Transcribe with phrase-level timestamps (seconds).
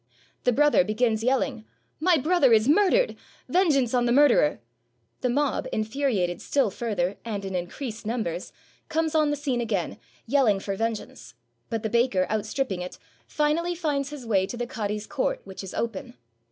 [0.45, 1.63] The brother begins yelling,
[1.99, 3.15] "My brother is murdered!
[3.47, 4.59] Vengeance on the murderer!"
[5.19, 8.51] The mob, infuriated still further, and, in increased num bers,
[8.89, 11.35] come on the scene again, yelling for vengeance;
[11.69, 15.75] but the baker, outstripping it, finally finds his way to the cadi's court, which is
[15.75, 16.15] open.